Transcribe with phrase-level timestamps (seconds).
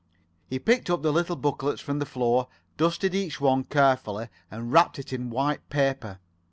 [0.47, 4.97] He picked up the little booklets from the floor, dusted each one carefully, and wrapped
[4.97, 6.17] it in white paper.